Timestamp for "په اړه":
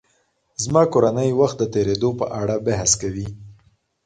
2.19-2.55